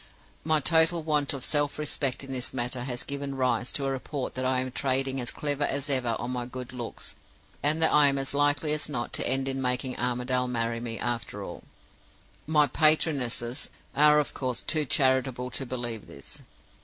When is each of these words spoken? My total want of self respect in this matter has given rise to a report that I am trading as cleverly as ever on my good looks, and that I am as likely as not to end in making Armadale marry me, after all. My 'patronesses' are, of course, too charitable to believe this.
My 0.43 0.59
total 0.59 1.03
want 1.03 1.31
of 1.31 1.45
self 1.45 1.77
respect 1.77 2.23
in 2.23 2.31
this 2.31 2.55
matter 2.55 2.85
has 2.85 3.03
given 3.03 3.35
rise 3.37 3.71
to 3.73 3.85
a 3.85 3.91
report 3.91 4.33
that 4.33 4.45
I 4.45 4.59
am 4.59 4.71
trading 4.71 5.21
as 5.21 5.29
cleverly 5.29 5.69
as 5.69 5.91
ever 5.91 6.15
on 6.17 6.31
my 6.31 6.47
good 6.47 6.73
looks, 6.73 7.13
and 7.61 7.79
that 7.83 7.93
I 7.93 8.07
am 8.07 8.17
as 8.17 8.33
likely 8.33 8.73
as 8.73 8.89
not 8.89 9.13
to 9.13 9.27
end 9.29 9.47
in 9.47 9.61
making 9.61 9.95
Armadale 9.99 10.47
marry 10.47 10.79
me, 10.79 10.97
after 10.97 11.43
all. 11.43 11.65
My 12.47 12.65
'patronesses' 12.65 13.69
are, 13.95 14.17
of 14.17 14.33
course, 14.33 14.63
too 14.63 14.85
charitable 14.85 15.51
to 15.51 15.67
believe 15.67 16.07
this. 16.07 16.41